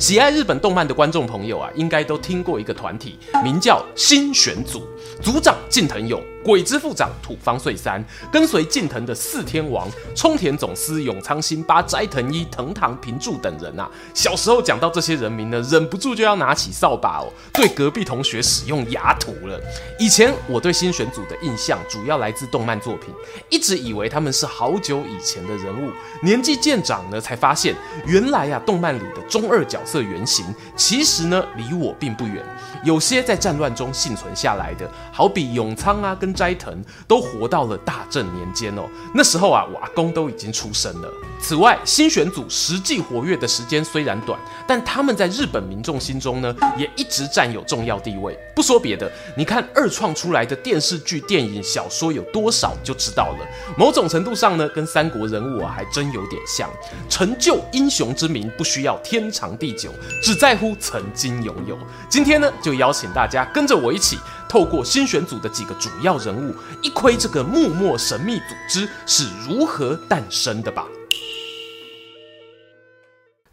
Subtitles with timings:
[0.00, 4.88] 喜爱日本动漫的观众朋友啊，应该都听过一个团体，名叫新选组，
[5.22, 6.22] 组长近藤勇。
[6.42, 19.60] 鬼之副长土方岁三，跟随近藤的四天王冲田总司、永仓新八、斋藤一、藤堂平助等人啊，小时候讲到这些人名呢，忍不住就要拿起扫把哦，对隔壁同学使用牙涂了。
[19.98, 23.12] 以前我对新选组的印象主要来自动漫作品，
[23.50, 32.42] 一直以为他们是好久以前的人物，年纪渐长呢，才发现原来啊，动漫里的中二角色原型其实呢，离我并不远。
[32.82, 38.82] 有些在战乱中幸存下来的，好比永仓啊，跟斋藤都活到了大正年间哦。
[39.14, 41.08] 那时候啊，我阿公都已经出生了。
[41.40, 48.38] 此外，新选组实际活跃的时间虽然短，但他们在日本民众心中呢，也一直占有重要地位。
[48.54, 53.46] 不说别的，你看二创出来的电视剧、电影、小说有多少，就知道了。
[53.76, 56.68] 某种程度上呢，跟三国人物啊，还真有点像。
[57.08, 59.90] 成就英雄之名，不需要天长地久，
[60.22, 61.78] 只在乎曾经拥有。
[62.10, 64.18] 今天呢，就邀请大家跟着我一起，
[64.50, 70.88] 透过新选组的几个主要人物，一窥这个幕末神秘组织是如何诞生的吧。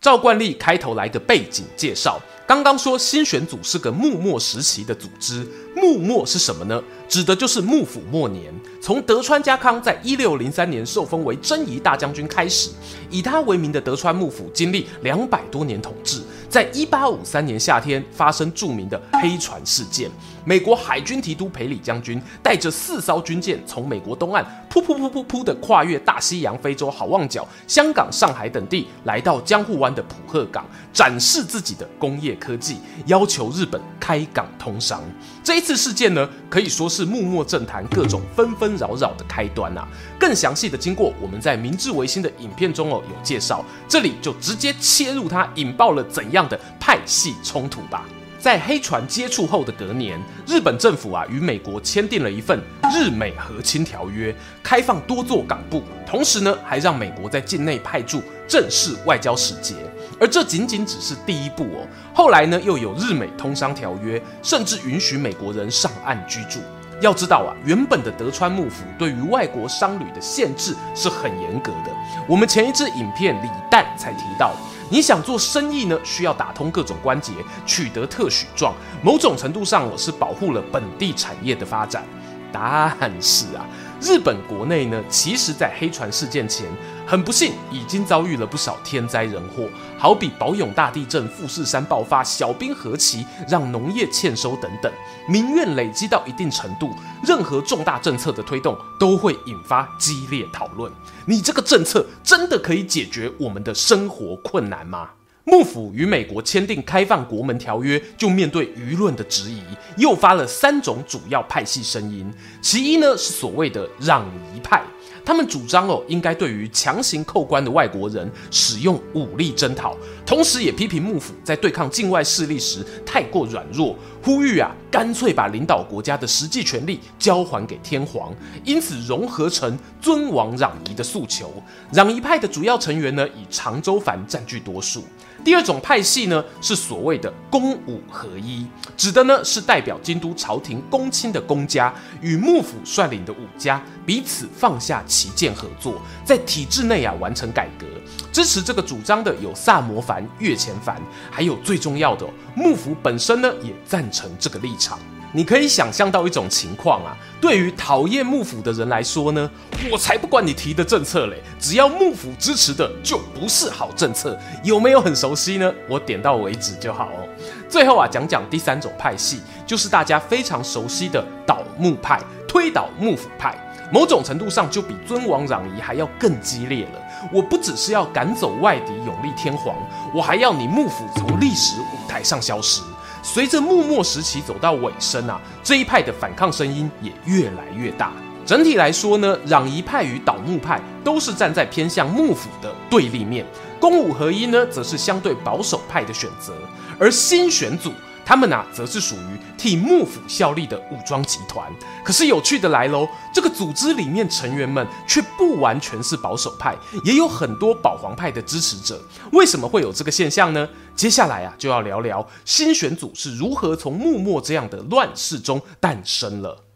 [0.02, 2.20] 照惯例，开头来个背景介绍。
[2.48, 6.82] 刚刚说新选组是个幕末时期的组织，幕末是什么呢？
[7.08, 8.54] 指的就是幕府末年。
[8.82, 12.70] 从德川家康在一六零三年受封为征夷大将军开始，
[13.10, 16.22] 以他为名的德川幕府经历两百多年统治。
[16.50, 20.10] 在一八五三年夏天发生著名的黑船事件，
[20.46, 35.04] 美国海军提督裴里将军带着四艘军舰从美国东岸噗噗噗噗噗的跨越大西洋、非洲好望角、香港、上海等地，来到江户湾的浦贺港，展示自己的工业科技，要求日本开港通商。
[35.48, 39.88] 这一次事件呢，可以说是幕末政坛各种纷纷扰扰的开端啊。
[40.20, 48.04] 更详细的经过，我们在明治维新的影片中哦有介绍，这里就直接切入它引爆了怎样的派系冲突吧。
[48.48, 52.58] 在黑船接触后的隔年，日本政府啊与美国签订了一份
[52.94, 59.76] 日美和亲条约，开放多座港埠，同时呢还让美国在境内派驻正式外交使节。
[60.18, 66.62] 而这仅仅只是第一步哦，后来呢又有日美通商条约，甚至允许美国人上岸居住。
[67.02, 71.92] 要知道啊，原本的德川幕府对于外国商旅的限制是很严格的。
[72.26, 74.56] 我们前一支影片李诞才提到。
[74.90, 77.34] 你想做生意呢，需要打通各种关节，
[77.66, 82.06] 取得特许状，某种程度上我是保护了本地产业的发展。
[82.52, 83.66] 但是啊，
[84.02, 86.66] 日本国内呢，其实在黑船事件前，
[87.08, 94.92] 很不幸已经遭遇了不少天灾人祸，好比宝永大地震、富士山爆发、小冰河期让农业欠收等等，
[95.30, 100.92] 民怨累积到一定程度，任何重大政策的推动都会引发激烈讨论。
[101.26, 105.12] 你这个政策真的可以解决我们的生活困难吗？
[105.46, 109.64] 幕府与美国签订开放国门条约，就面对舆论的质疑，
[109.96, 112.30] 诱发了三种主要派系声音。
[112.62, 114.84] 其一呢，是所谓的攘夷派。
[115.28, 119.94] 他们主张哦，应该对于强行扣关的外国人使用武力征讨，
[120.28, 128.36] 同时也批评幕府在对抗境外势力时太过软弱，呼吁啊，干脆把领导国家的实际权力交还给天皇，
[128.66, 131.64] 因此融合成尊王攘夷的诉求。
[131.94, 135.06] 攘夷派的主要成员呢，以长州藩占据多数。
[135.46, 138.68] 第二种派系呢，是所谓的公武合一，
[138.98, 147.86] 指的呢是代表京都朝廷公卿的公家与幕府率领的武家彼此放下旗舰合作，在体制内啊完成改革。
[148.34, 151.02] 支持这个主张的有萨摩藩、越前藩，
[151.32, 155.00] 还有最重要的幕府本身呢也赞成这个立场。
[155.34, 159.52] 你可以想象到一种情况啊，对于讨厌幕府的人来说呢，
[159.92, 165.72] 我才不管你提的政策嘞，只要幕府支持的就不是好政策，有没有很熟悉呢？
[165.90, 167.28] 我点到为止就好哦。
[167.70, 173.54] 最后啊，讲讲第三种派系，就是大家非常熟悉的倒幕派，推倒幕府派，
[173.92, 177.02] 某种程度上就比尊王攘夷还要更激烈了。
[177.32, 179.76] 我不只是要赶走外敌，永立天皇，
[180.14, 182.82] 我还要你幕府从历史舞台上消失。
[183.24, 188.12] 随着幕末时期走到尾声啊，这一派的反抗声音也越来越大。
[188.46, 193.46] 整体来说呢，攘夷派与倒幕派都是站在偏向幕府的对立面，
[193.80, 196.54] 公武合一呢，则是相对保守派的选择。
[196.98, 197.92] 而新选组，
[198.28, 201.66] 他们啊，则是属于替幕府效力的武装集团。
[202.04, 206.76] 可是有趣的来喽，这个组织里面成员们却不完全是保守派，
[207.06, 209.02] 也有很多保皇派的支持者。
[209.32, 210.68] 为什么会有这个现象呢？
[210.94, 216.67] 接下来啊，就要聊聊新选组是如何从幕末这样的乱世中诞生了。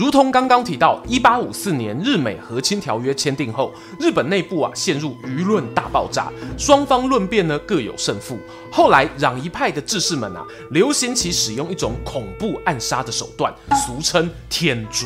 [0.00, 8.38] 如同刚刚提到，一八五四年日美和亲条约签订后，日本内部啊陷入舆论大爆炸，双方论辩呢各有胜负。
[8.72, 13.54] 后来攘夷派的志士们啊，流行起使用一种恐怖暗杀的手段，
[13.86, 15.04] 俗称天诛，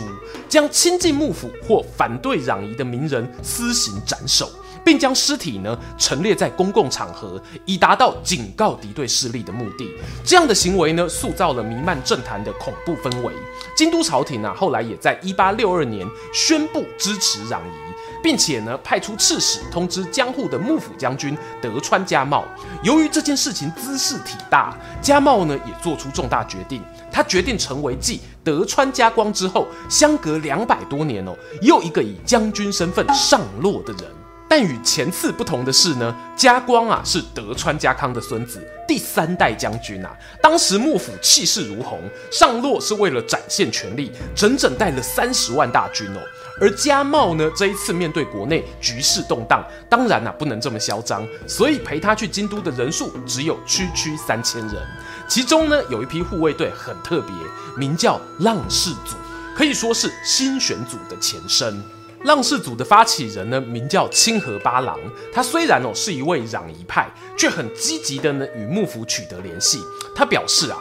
[0.49, 4.49] 将亲近幕府或反对攘夷的名人私刑斩首。
[4.85, 9.89] 并将尸体呢陈列在公共场合，以达到警告敌对势力的目的。
[10.25, 13.33] 这样的行为呢，塑造了弥漫政坛的恐怖氛围。
[13.75, 22.45] 京都朝廷啊，后来也在一八六二年宣布支持攘夷，并且呢，派出刺史通知江户的幕府将军德川家茂。
[22.83, 34.24] 由于这件事情兹事体大，家茂呢也做出重大决定，他决定成为继德川家光之后，相隔两百多年哦，又一个以将军身份上落的人。
[34.56, 40.17] 但与前次不同的是呢，家光啊是德川家康的孙子，第三代将军啊。
[40.41, 46.21] 当时幕府气势如虹，上洛是为了展现权力，整整带了三十万大军哦。
[46.61, 54.87] 而家茂呢，这一次面对国内局势动荡，当然啊不能这么嚣张，所以陪他去京都的人数只有区区三千人。
[55.27, 57.35] 其中呢，有一批护卫队很特别，
[57.77, 59.17] 名叫浪士组，
[59.57, 61.83] 可以说是新选组的前身。
[62.25, 64.99] 浪士组的发起人呢，名叫清河八郎。
[65.32, 69.79] 他虽然哦是一位攘夷派，却很积极的呢与幕府取得联系。
[70.15, 70.79] 他表示啊，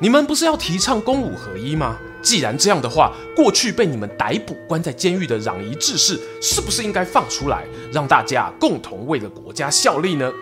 [0.00, 1.96] 你们不是要提倡公武合一吗？
[2.22, 10.32] 既然这样的话，过去被你们逮捕关在监狱的攘夷志士，是不是应该放出来，让大家共同为了国家效力呢？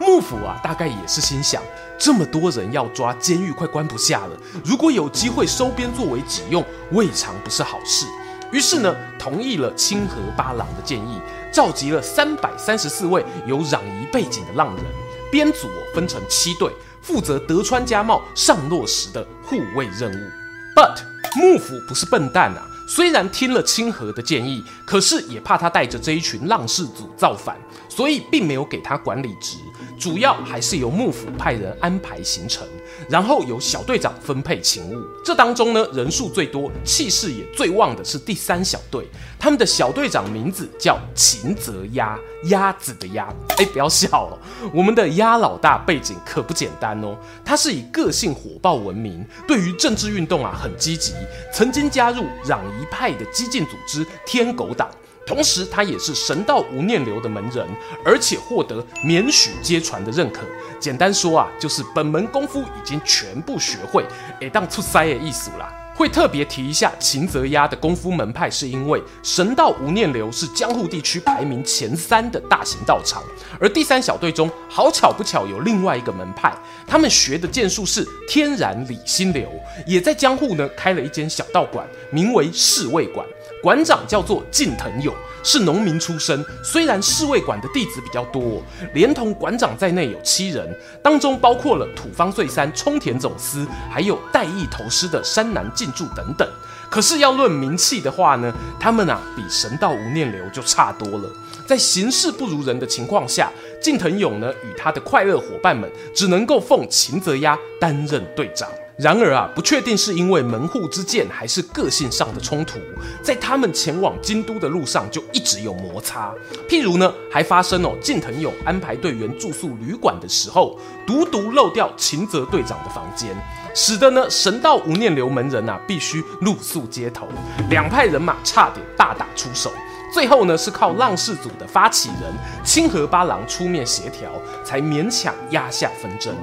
[0.00, 1.62] 幕府啊，大概也是心想，
[1.98, 4.36] 这么多人要抓，监狱快关不下了。
[4.64, 8.06] 如果有机会收编作为己用，未尝不是好事。
[8.52, 11.18] 于是呢，同意了清河八郎的建议，
[11.52, 14.84] 召集了三百三十四位有攘夷背景的浪人，
[15.30, 20.30] 编组分成七队，负责德川家茂上洛时的护卫任务。
[20.74, 21.00] But
[21.36, 27.56] 幕府不是笨蛋啊，虽然听了清河的建议，可是也怕他带着这一群浪士组造反，
[27.88, 29.58] 所以并没有给他管理职。
[29.96, 32.66] 主要还是由幕府派人安排行程，
[33.08, 35.02] 然后由小队长分配勤务。
[35.24, 39.06] 这当中呢，人数最多、气势也最旺的是第三小队，
[39.38, 43.28] 他们的小队长名字叫芹泽鸭，鸭子的鸭。
[43.58, 44.38] 哎，不要笑哦，
[44.72, 51.14] 我们的鸭老大背景可不简单哦，他是以个性火爆闻名，对于政治运动啊很积极，
[51.52, 54.88] 曾经加入攘夷派的激进组织天狗党。
[55.26, 57.66] 同时，他也是神道无念流的门人，
[58.04, 60.40] 而且获得免许接传的认可。
[60.80, 64.04] 简单说啊，就是本门功夫已经全部学会，
[64.40, 65.72] 诶，当出塞的意思啦。
[65.94, 73.22] 会特别提一下秦泽鸭的功夫门派，是因为神道无念流是江户地区排名前三的大型道场，
[73.60, 76.56] 而第三小队中好巧不巧有另外一个门派，
[76.86, 79.52] 他们学的剑术是天然理心流，
[79.86, 83.26] 也在江户呢开了一间小道馆，名为侍卫馆。
[83.62, 86.42] 馆长叫做近藤勇，是农民出身。
[86.64, 88.62] 虽然侍卫馆的弟子比较多，
[88.94, 96.48] 连同馆长在内有七人，当中包括了土方岁三冲田总司，还有带役头师的山南进驻等等。
[96.90, 101.30] 可是要论名气的话呢，他们啊比神道无念流就差多了。
[101.66, 103.50] 在形势不如人的情况下，
[103.80, 108.68] 近藤勇呢与他的快乐伙伴们只能够奉芹泽鸭担任队长。
[109.00, 112.78] 然而啊，不确定是因为门户之见，还是个性上的冲突，
[113.22, 116.34] 在他们前往京都的路上就一直有摩擦。
[116.68, 123.34] 譬如呢，还发生哦，近藤勇安排队员住宿旅馆的时候，独独漏掉芹泽队长的房间，
[123.74, 127.26] 使得呢神道无念流门人啊必须露宿街头，
[127.70, 129.72] 两派人马差点大打出手。
[130.12, 134.30] 最后呢，是靠浪士组的发起人清河八郎出面协调，
[134.62, 136.34] 才勉强压下纷争。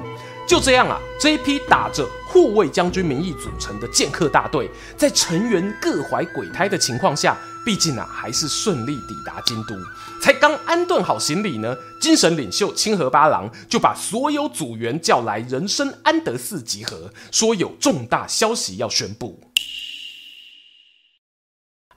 [0.48, 7.36] 就这样啊，这一批打着护卫将军名义组成的剑客大队，在成员各怀鬼胎的情况下，
[7.66, 9.74] 毕竟啊还是顺利抵达京都。
[10.22, 19.38] 才刚安顿好行李呢，精神领袖清河八郎就把所有组员叫来人生安德寺集合，说有重大消息要宣布。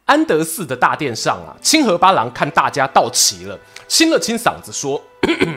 [0.04, 5.02] 安德寺的大殿上啊，清河八郎看大家到齐了，清了清嗓子说。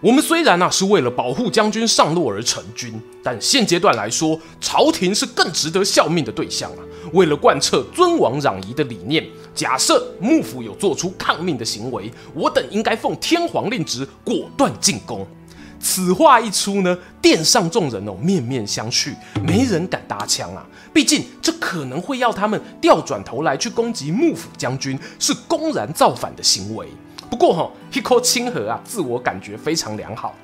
[0.00, 6.78] 我们虽然啊是为了保护将军上洛而成军，但现阶段来说，朝廷是更值得效命的对象啊。
[7.12, 15.26] 为了贯彻尊王攘夷的理念，假设幕府有做出抗命的行为，我等应该奉天皇令旨，果断进攻。
[15.80, 20.64] 此话一出呢，殿上众人哦面面相觑，没人敢搭腔啊。
[20.92, 26.86] 毕竟这可能会要他们调转头来去攻击幕府将军，是公然造反的行为。
[27.30, 30.34] 不过哈、哦，一口清河啊，自我感觉非常良好。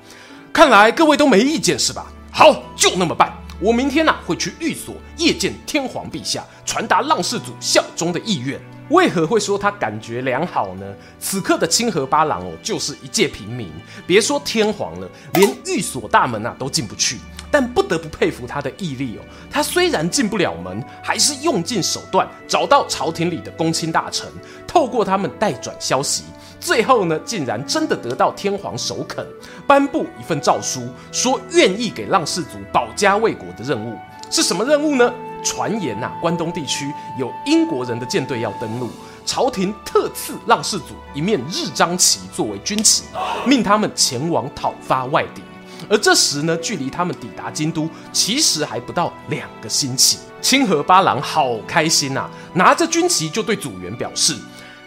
[0.53, 2.05] 看来各位都没意见是吧？
[2.31, 3.33] 好，就那么办。
[3.59, 8.59] 我明天呐、啊、会去御所谒见天皇陛下，传达浪士族效忠的意愿。
[8.89, 10.85] 为何会说他感觉良好呢？
[11.19, 13.71] 此刻的清河八郎哦，就是一介平民，
[14.05, 17.17] 别说天皇了，连御所大门啊都进不去。
[17.49, 24.27] 但不得不佩服他的毅力哦，他虽然进不了门，还是用尽手段找到朝廷里的公卿大臣，
[24.67, 26.25] 透过他们代转消息，
[26.59, 29.25] 最后呢，竟然真的得到天皇首肯，
[29.67, 33.97] 颁布一份诏书，说愿意给浪士族保家卫国的任务。
[34.31, 35.13] 是什么任务呢？
[35.43, 38.89] 传言呐、啊，关东地区有英国人的舰队要登陆，
[39.27, 43.03] 朝廷特赐浪士族一面日章旗作为军旗，
[43.45, 45.43] 命他们前往讨伐外敌。
[45.87, 50.17] 而这时呢，距离他们抵达京都，其实还不到两个星期。
[50.41, 54.35] 清河八郎好开心呐、啊，拿着军旗就对组员表示：“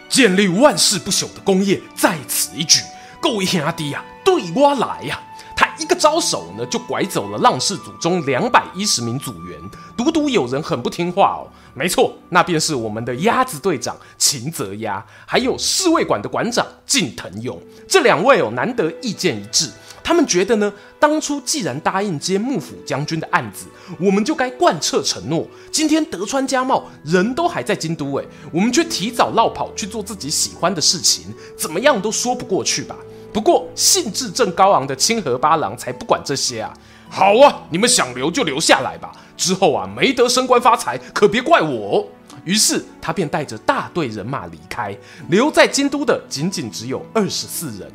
[0.09, 2.81] 建立万世不朽的功业在此一举，
[3.21, 5.21] 各位兄弟呀，对我来呀！”
[5.55, 9.59] 他一个招手呢，就拐走了浪氏祖宗两百一十名组员。
[9.97, 17.61] 独独有人很不听话哦，没错，那便是我们的鸭子队长秦泽鸭，还有侍卫馆的馆长近藤勇。
[17.89, 19.69] 这两位哦，难得意见一致。
[20.09, 23.67] 他们觉得呢，当初既然答应接幕府将军的案子，
[23.99, 25.47] 我们就该贯彻承诺。
[25.71, 31.25] 今天德川家茂人都还在京都，诶，我们却提早落跑去做自己喜欢的事情，
[31.55, 32.95] 怎么样都说不过去吧？
[33.31, 36.73] 不过兴致正高昂的清河八郎才不管这些啊！
[37.07, 42.09] 好啊，你们想留就留下来吧，之后啊没得升官发财，可别怪我。
[42.45, 44.97] 于是他便带着大队人马离开，
[45.29, 47.87] 留在京都的仅仅只有二十四人。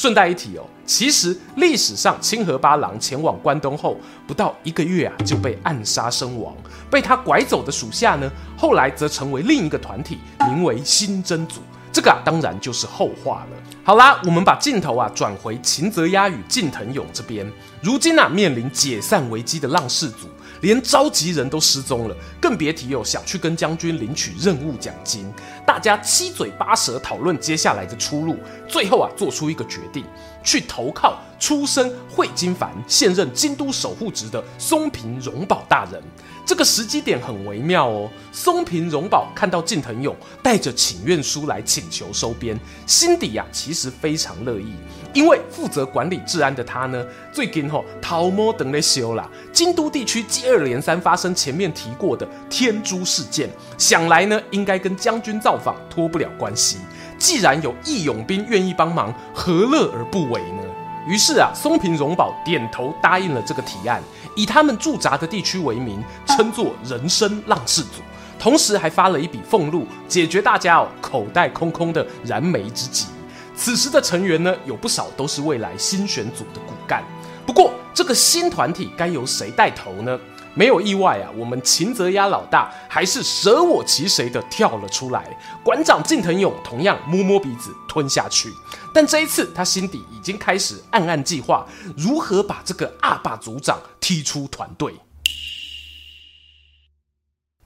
[0.00, 6.56] 顺带一提哦，其实历史上清河八郎前往关东后，不到一个月啊就被暗杀身亡。
[6.90, 10.16] 被他拐走的属下呢，后来则成为另一个团体，
[10.46, 11.60] 名为新真组。
[11.92, 13.56] 这个啊，当然就是后话了。
[13.84, 17.46] 好啦，我们把镜头啊转回秦泽鸭与近藤勇这边。
[17.82, 20.28] 如今啊，面临解散危机的浪士组，
[20.60, 25.32] 连召集人都失踪了，更别提有想去跟将军领取任务奖金。
[25.66, 28.36] 大家七嘴八舌讨论接下来的出路，
[28.68, 30.04] 最后啊，做出一个决定，
[30.42, 36.02] 去投靠出身会津藩、现任京都守护职的松平荣保大人。
[36.46, 38.10] 这个时机点很微妙哦。
[38.32, 44.72] 松平荣保看到近藤勇带着请愿书来请求收编，心底呀、啊、其实非常乐意，
[45.12, 56.78] 因为负责管理治安的他呢，最近吼桃摸等咧修啦，京都地区接二连三发生前面提过的天诛事件，想来呢应该跟将军造访脱不了关系。
[57.20, 60.62] 既然有义勇兵愿意帮忙，何乐而不为呢？
[61.06, 64.02] 于是啊，松平荣保点头答应了这个提案。
[64.34, 68.00] 以他们驻扎的地区为名，称作人生浪士组，
[68.38, 73.06] 同时还发了一笔俸禄，解决大家哦口袋空空的燃眉之急。
[73.54, 77.04] 此时的成员呢，有不少都是未来新选组的骨干。
[77.44, 80.18] 不过，这个新团体该由谁带头呢？
[80.54, 85.38] 没有意外啊，我们秦泽鸭老大还是舍我其谁的跳了出来。
[85.62, 88.52] 馆长近藤勇同样摸摸鼻子吞下去，
[88.92, 91.66] 但这一次他心底已经开始暗暗计划
[91.96, 94.94] 如何把这个阿爸组长踢出团队。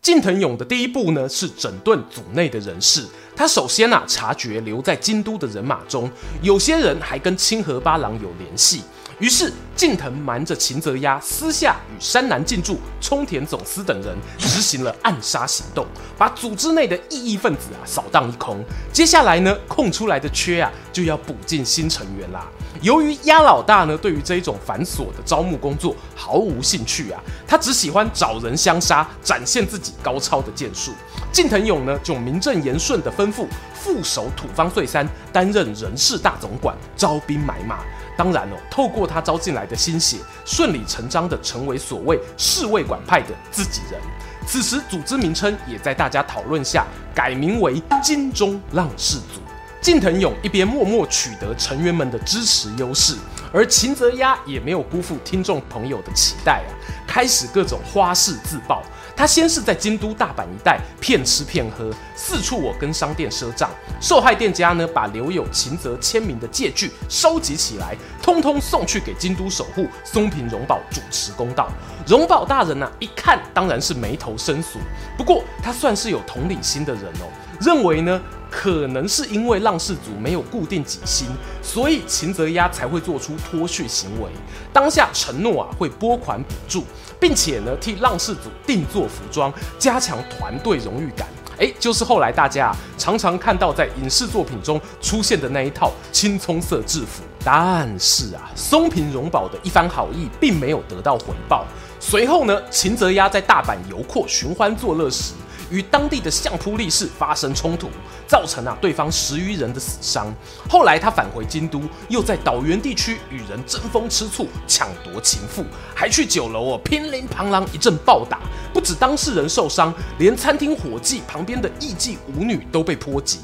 [0.02, 3.08] 近藤勇的第一步呢，是整顿组内的人事。
[3.34, 6.10] 他首先啊，察觉留在京都的人马中，
[6.42, 8.82] 有些人还跟清河八郎有联系。
[9.18, 15.84] 于是，近藤瞒着秦泽鸭，私下与山南近助、冲田总司等人执行了暗杀行动，
[16.16, 18.64] 把组织内的异议分子啊扫荡一空。
[18.92, 22.46] 接下来呢，空出来的缺啊，就要补进新成员啦。
[22.82, 30.92] 由于鸭老大呢，对于这一种繁琐的招募工作毫无兴趣啊，他只喜欢找人相杀，展现自己高超的剑术。
[31.32, 37.80] 近藤勇呢，就名正言顺地吩咐副手土方岁三担任人事大总管，招兵买马。
[38.16, 44.00] 当然哦，透过他招进来的心血，顺理成章的成为所谓侍卫管派的自己人。
[44.46, 49.40] 此时，组织名称也在大家讨论下改名为金钟浪士组。
[49.80, 53.14] 近藤勇一边默默取得成员们的支持优势，
[53.52, 56.72] 而秦泽压也没有辜负听众朋友的期待啊，
[57.06, 58.82] 开始各种花式自爆。
[59.16, 63.70] 他先是在京都、大阪一带骗吃骗喝，四处我跟商店赊账。
[64.00, 71.68] 受害店家呢，把留有秦泽签名的借据收集起来，通通送去给京都守护松平荣保主持公道。
[72.06, 74.80] 荣保大人呢、一看当然是眉头深锁。
[75.16, 77.30] 不过他算是有同理心的人哦，
[77.64, 81.26] 认为呢，可能是因为浪士组没有固定给薪，
[81.62, 84.28] 所以秦泽鸭才会做出脱序行为。
[84.72, 86.84] 当下承诺啊会拨款补助，
[87.18, 91.26] 并且呢替浪士组定做服装，加强团队荣誉感。
[91.56, 97.22] 哎，就是后来大家常常看到在影视作品中出现的那一套青葱色制服。
[97.44, 101.64] 但是啊，松平荣保的一番好意并没有得到回报。
[102.00, 105.34] 随后呢，秦泽鸭在大阪游廓寻欢作乐时，
[105.70, 107.88] 与当地的相扑力士发生冲突，
[108.26, 110.32] 造成啊对方十余人的死伤。
[110.68, 118.40] 后来他返回京都，又在岛原地区与人争风吃醋，抢夺情妇，还去酒楼哦乒铃乓啷一阵暴打，
[118.72, 123.40] 不止当事人受伤，连餐厅伙计旁边的艺妓舞女都被波及。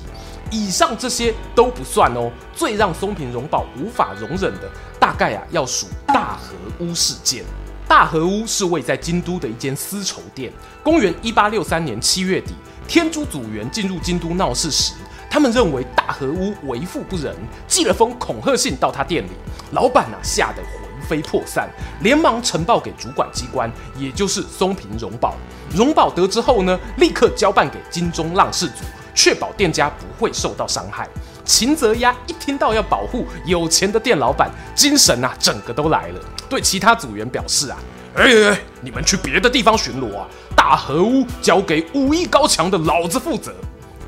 [0.53, 7.45] 以上这些都不算哦，最让松平荣保无法容忍的，大概啊要数大和屋事件。
[7.91, 10.53] 大和屋是位在京都的一间丝绸店。
[10.81, 12.55] 公元一八六三年七月底，
[12.87, 14.93] 天竺组员进入京都闹事时，
[15.29, 17.35] 他们认为大和屋为富不仁，
[17.67, 19.31] 寄了封恐吓信到他店里。
[19.73, 21.69] 老板啊吓得魂飞魄散，
[22.01, 23.69] 连忙呈报给主管机关，
[23.99, 25.35] 也就是松平荣保。
[25.75, 31.09] 荣保得知后呢，立刻交办给金钟浪士组，确保店家不会受到伤害。
[31.45, 36.21] 秦泽鸭一听到要保护有钱的店老板，精神啊整个都来了。
[36.49, 37.79] 对其他组员表示啊，
[38.14, 43.52] 哎哎哎，你们去别的地方巡逻啊，大和屋交给武艺高强的老子负责。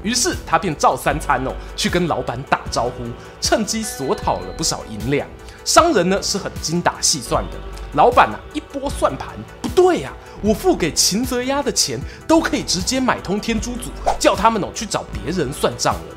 [0.03, 3.05] 于是他便照三餐哦，去跟老板打招呼，
[3.41, 5.27] 趁机索讨了不少银两。
[5.65, 7.57] 商人呢是很精打细算的，
[7.95, 9.29] 老板啊一拨算盘，
[9.61, 16.17] 不对呀、啊，我付给秦泽鸭的钱都可以直接买通天珠组，叫他们哦去找别人算账了。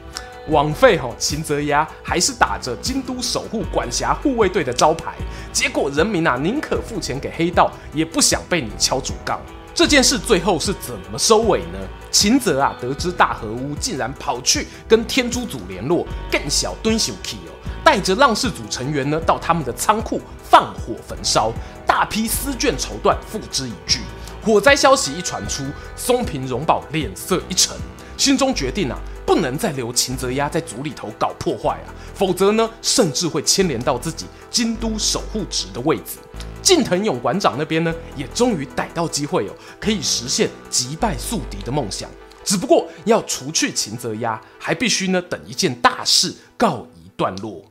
[0.49, 5.13] 枉费吼，秦泽鸭还是打着京都守护管辖护卫队的招牌，
[5.51, 9.39] 结果人民啊宁可付钱给黑道，也不想被你敲竹杠。
[9.73, 11.79] 这件事最后是怎么收尾呢？
[12.09, 17.51] 秦泽啊得知大和屋竟然跑去跟天珠组联络，更小蹲小 K 哦，
[17.83, 21.51] 带着浪士组成员呢到他们的仓库放火焚烧，
[21.85, 23.99] 大批丝绢绸缎付之一炬。
[24.45, 25.63] 火灾消息一传出，
[25.95, 27.75] 松平荣保脸色一沉，
[28.15, 28.95] 心中决定啊。
[29.25, 36.19] 不能再留秦泽鸭在组里头搞破坏啊，否则呢，甚至会牵连到自己京都守护职的位置。
[36.61, 42.07] 近藤勇馆长那边呢，也终于逮到机会哦，可以实现击败宿敌的梦想。
[42.43, 47.65] 只不过要除去秦泽鸭，还必须呢等一件大事告一段落。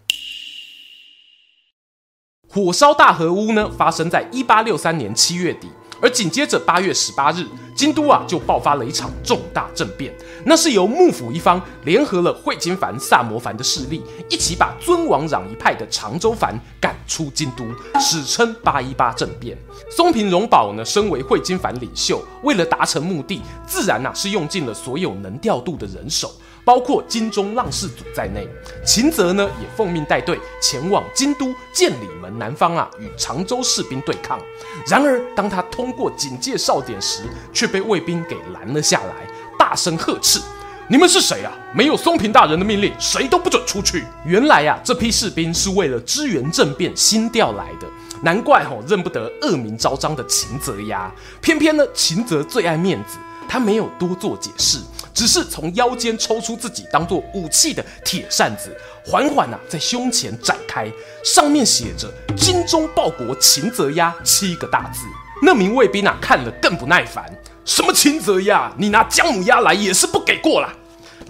[2.49, 5.69] 火烧大和屋呢，发生在一八六三年七月底。
[6.05, 10.15] 而紧接着八月十八日，京都啊就爆发了一场重大政变。
[10.45, 17.65] 那是由幕府一方联合了会津藩、萨摩藩的势力，一起把尊王攘夷派的长州藩赶出京都，
[17.99, 19.57] 史称八一八政变。
[19.91, 26.31] 松平荣保呢，身为会津藩领袖，为了达成目的，自然呐、啊、是用尽了所有能调度的人手。
[26.65, 28.49] 包括金钟浪士组在内，
[28.85, 34.41] 秦泽呢也奉命带队前往京都建礼门南方啊，与长州士兵对抗。
[34.87, 40.41] 然而，当他通过警戒哨点时，却被卫兵给拦了下来，大声呵斥
[40.89, 41.53] ：“你们是谁啊？
[41.75, 47.87] 没有松平大人的命令，谁都不准出去！”原来啊，这批士兵是为了支援政变新调来的，
[48.23, 51.13] 难怪吼、哦、认不得恶名昭彰的秦泽呀。
[51.43, 54.79] 偏偏呢，秦泽最爱面子，他没有多做解释。
[55.13, 58.77] 只是从腰间抽出自己当做武器的铁扇子，
[59.07, 60.91] 缓缓啊在胸前展开，
[61.25, 65.03] 上面写着“精忠报国秦泽压”七个大字。
[65.41, 67.25] 那名卫兵啊看了更不耐烦
[67.65, 68.73] ：“什么秦泽压？
[68.77, 70.75] 你拿姜母鸭来也是不给过啦！”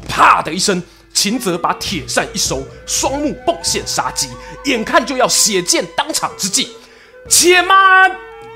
[0.08, 4.30] 啪的一声，秦泽把铁扇一收，双目迸现杀机，
[4.64, 6.70] 眼看就要血溅当场之际，
[7.28, 8.10] 且慢！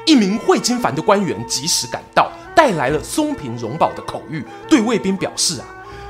[0.06, 2.32] 一名会津藩的官员及时赶到。
[2.58, 5.66] 带来了松平荣保的口谕，对卫兵表示啊，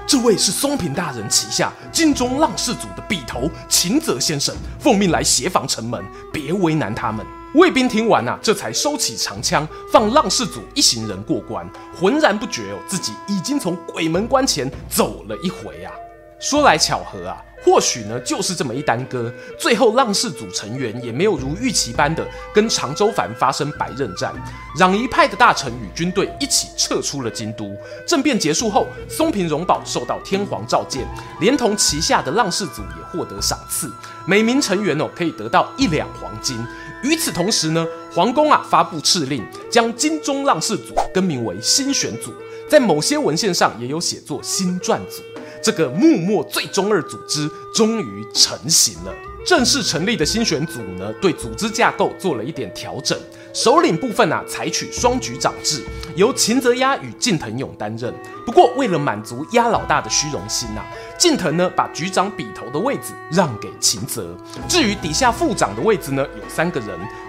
[0.06, 7.26] 这位是松平大人旗下金钟浪士组的笔头秦泽先生，奉命来协防城门，别为难他们。
[7.54, 15.92] 卫兵听完啊，这才收起长枪，放浪士组一行人过关，浑然不觉哦，自己已经从鬼门关前走了一回啊。
[16.40, 17.44] 说来巧合啊。
[17.62, 24.32] 或许呢，就是这么一耽搁，最后浪士组成员也没有如预期般的跟长州藩发生白刃战，
[24.78, 27.76] 攘夷派的大臣与军队一起撤出了京都。
[28.06, 31.06] 政变结束后，松平荣保受到天皇召见，
[31.40, 33.92] 连同旗下的浪士组也获得赏赐，
[34.24, 36.56] 每名成员哦可以得到一两黄金。
[37.02, 42.32] 与此同时呢，皇宫啊发布敕令，将金钟浪士组更名为新选组，
[42.68, 45.22] 在某些文献上也有写作新撰组。
[45.62, 49.12] 这个幕末最中二组织终于成型了。
[49.46, 53.18] 正式成立的新选组呢，对组织架构做了一点调整，
[53.54, 55.82] 首领部分啊，采取双局长制，
[56.16, 58.12] 由秦泽鸭与近藤勇担任。
[58.44, 60.84] 不过，为了满足鸭老大的虚荣心啊，
[61.16, 64.36] 近藤呢把局长笔头的位置让给秦泽。
[64.68, 66.88] 至于底下副长的位置呢，有三个人，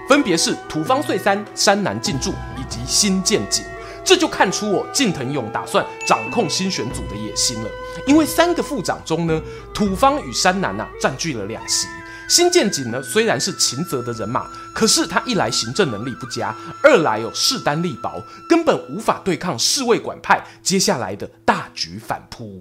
[0.10, 3.64] 分别是土方岁三、山南进助以及新见景。
[4.10, 7.70] 这就看出我近藤勇打算掌控新选组的野心了。
[8.08, 9.40] 因为三个副长中呢，
[9.72, 11.88] 土方与山南啊占据了两席。
[12.28, 18.20] 新建景呢，虽然是秦泽的人马，可是他一来行政能力不佳，二来有势单力薄，
[18.50, 22.60] 根本无法对抗侍卫管派接下来的大局反扑。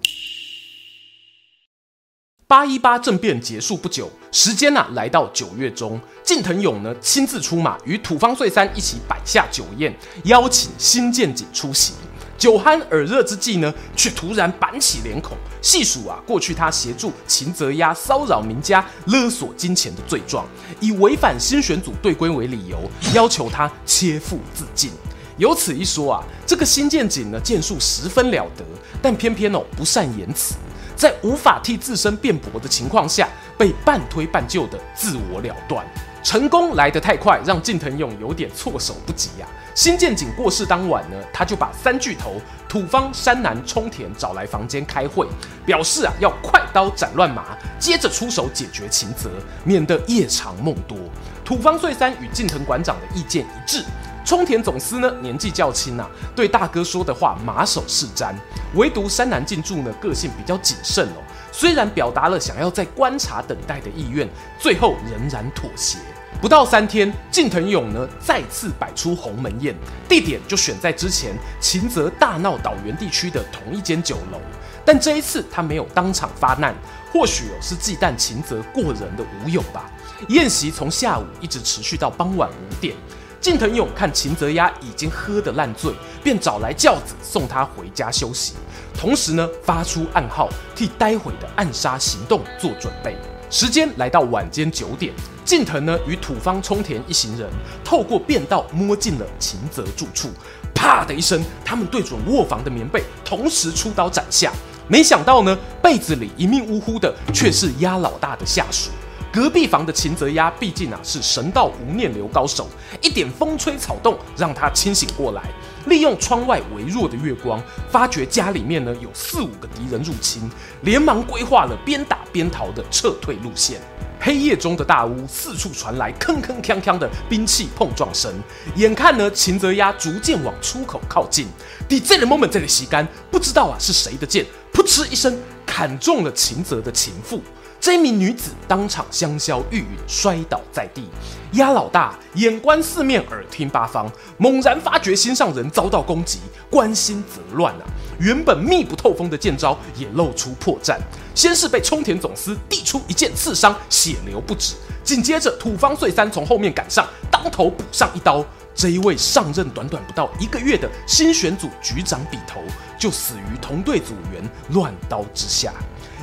[2.49, 11.93] 八一八政变结束不久，时间呢、来到九月中，近藤勇呢亲自出马，与土方岁三一起摆下酒宴，邀请新见景出席。
[12.39, 20.47] 酒酣耳热之际呢，却突然板起脸孔，细数啊过去他协助秦泽鸭骚扰名家、勒索金钱的罪状，
[20.81, 24.91] 以违反新选组队规为理由，要求他切腹自尽。
[25.37, 28.65] 有此一说啊，这个新见景呢剑术十分了得，
[29.03, 30.55] 但偏偏哦不善言辞，
[30.99, 35.87] 在无法替自身辩驳的情况下，被半推半就的自我了断。
[36.25, 42.35] 成功来得太快，让近藤勇有点措手不及呀、新见景过世当晚呢，他就把三巨头
[42.69, 45.29] 土方、山南、冲田找来房间开会，
[45.65, 49.31] 表示啊要快刀斩乱麻，接着出手解决秦泽，
[49.63, 50.99] 免得夜长梦多。
[51.45, 53.85] 土方岁三与近藤馆长的意见一致，
[54.29, 58.35] 冲田总司呢年纪较轻啊，对大哥说的话马首是瞻，
[58.75, 65.97] 唯独山南进驻呢个性比较谨慎哦，虽然表达了想要再观察等待的意愿，最后仍然妥协。
[66.43, 69.75] 不到三天，近藤勇呢再次摆出鸿门宴，
[70.07, 74.39] 地点就选在之前秦泽大闹岛原地区的同一间酒楼。
[74.85, 76.75] 但这一次他没有当场发难，
[77.11, 79.91] 或许哦是忌惮秦泽过人的武勇吧。
[80.29, 82.95] 宴席从下午一直持续到傍晚五点。
[83.41, 85.93] 近藤勇看秦泽鸭已经喝得烂醉，
[86.25, 88.55] 便找来轿子送他回家休息，
[88.99, 93.17] 同时呢发出暗号，替待会的暗杀行动做准备。
[93.49, 97.49] 时间来到晚间九点，近藤呢与土方冲田一行人
[97.85, 100.31] 透过便道摸进了秦泽住处，
[100.75, 104.53] 啪的一声，他们对准卧房的棉被，同时出刀斩下。
[104.89, 108.91] 没想到呢，被子里一命呜呼的却是鸭老大的下属。
[109.31, 112.69] 隔壁房的秦泽鸭毕竟啊是神道无念流高手，
[113.03, 115.43] 一点风吹草动让他清醒过来。
[115.87, 120.51] 利用窗外微弱的月光，发觉家里面呢有四五个敌人入侵，
[120.83, 123.81] 连忙规划了边打边逃的撤退路线。
[124.21, 128.33] 黑夜中的大屋四处传来铿铿锵锵的兵器碰撞声，
[128.75, 131.47] 眼看呢秦泽鸭逐渐往出口靠近。
[131.89, 137.41] 第这个 moment 这里袭杆，不知道啊是谁的剑，噗嗤一声砍中了秦泽的情妇。
[137.81, 141.09] 这名女子当场香消玉殒，摔倒在地。
[141.53, 147.87] 鸭老大眼观四面，耳听八方，猛然发觉心上人遭到攻击，关心则乱啊！
[148.19, 150.99] 原本密不透风的剑招也露出破绽。
[151.35, 154.75] 先是被冲田总司递出一剑刺伤，血流不止。
[155.05, 158.45] 紧接着土方岁三从后面赶上，当头补上一刀。
[158.75, 162.61] 这一位上任短短不到一个月的新选组局长笔头，
[162.97, 165.73] 就死于同队组员乱刀之下。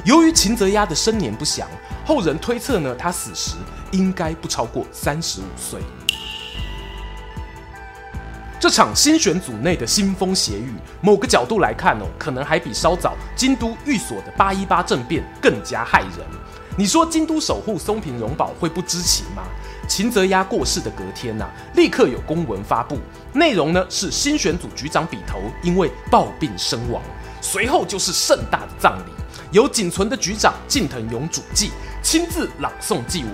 [0.05, 1.67] 由于秦泽鸭的生年不详，
[2.05, 3.55] 后人推测呢，他死时
[3.91, 5.79] 应该不超过三十五岁。
[8.59, 16.19] 这场新选组内的腥风血雨，某个角度来看哦，可能还比稍早京都御所的八一八政变更加骇人。
[16.77, 19.41] 你说京都守护松平荣保会不知情吗？
[19.87, 22.99] 秦泽鸭过世的隔天呐、立刻有公文发布，
[23.33, 27.01] 内容呢是新选组局长笔头因为暴病身亡，
[27.41, 29.14] 随后就是盛大的葬礼。
[29.55, 31.71] 由仅存的局长近藤勇主祭，
[32.03, 33.33] 亲自朗诵祭文。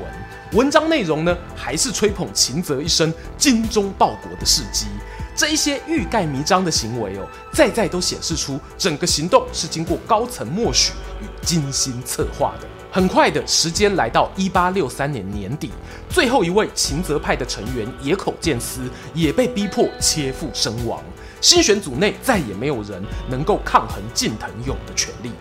[0.52, 4.86] 文章内容呢，还是吹捧秦泽一生精忠报国的事迹。
[5.36, 12.68] 这一些欲盖弥彰的行为哦，在在都显示出整个行动是经过高层默许与精心策划的。
[12.92, 15.72] 很快的时间来到一八六三年年底，
[16.08, 21.02] 最后一位秦泽派的成员野口健司也被逼迫切腹身亡。
[21.40, 25.32] 新选组内再也没有人能够抗衡近藤勇的权力。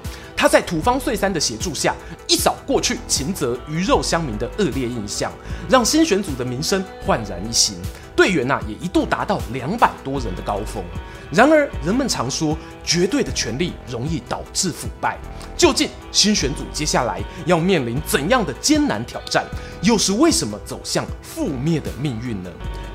[0.40, 1.94] 他在土方岁三的协助下，
[2.26, 5.31] 一扫过去秦泽鱼肉乡民的恶劣印象，
[5.68, 7.76] 让新选组的名声焕然一新，
[8.16, 10.83] 队员呐、啊、也一度达到两百多人的高峰。
[11.31, 15.18] 然而，人们常说绝对的权力容易导致腐败，
[15.59, 19.44] 究竟新选组接下来要面临怎样的艰难挑战？
[19.83, 22.50] 又是为什么走向覆灭的命运呢？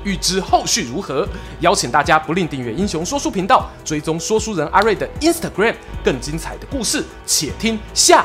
[0.06, 1.28] 欲知后续如何，
[1.60, 8.24] 邀请大家不吝订阅英雄说书频道，追踪说书人阿瑞的 Instagram，更精彩的故事，且听下